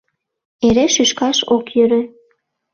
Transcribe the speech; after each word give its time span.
Эре 0.67 0.85
шӱшкаш 0.93 1.37
ок 1.55 1.65
йӧрӧ. 1.75 2.01